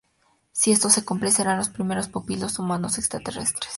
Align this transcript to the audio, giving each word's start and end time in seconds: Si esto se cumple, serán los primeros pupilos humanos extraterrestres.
Si 0.51 0.71
esto 0.71 0.89
se 0.89 1.05
cumple, 1.05 1.29
serán 1.29 1.57
los 1.59 1.69
primeros 1.69 2.07
pupilos 2.07 2.57
humanos 2.57 2.97
extraterrestres. 2.97 3.69